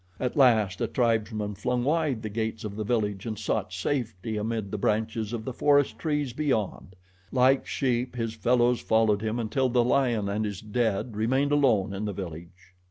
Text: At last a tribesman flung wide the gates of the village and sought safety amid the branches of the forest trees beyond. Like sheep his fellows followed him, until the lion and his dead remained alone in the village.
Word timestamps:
At 0.19 0.35
last 0.35 0.81
a 0.81 0.87
tribesman 0.87 1.53
flung 1.53 1.83
wide 1.83 2.23
the 2.23 2.29
gates 2.29 2.63
of 2.63 2.75
the 2.75 2.83
village 2.83 3.27
and 3.27 3.37
sought 3.37 3.71
safety 3.71 4.35
amid 4.35 4.71
the 4.71 4.79
branches 4.79 5.31
of 5.31 5.45
the 5.45 5.53
forest 5.53 5.99
trees 5.99 6.33
beyond. 6.33 6.95
Like 7.31 7.67
sheep 7.67 8.15
his 8.15 8.33
fellows 8.33 8.79
followed 8.81 9.21
him, 9.21 9.37
until 9.37 9.69
the 9.69 9.83
lion 9.83 10.27
and 10.27 10.43
his 10.43 10.59
dead 10.59 11.15
remained 11.15 11.51
alone 11.51 11.93
in 11.93 12.05
the 12.05 12.13
village. 12.13 12.73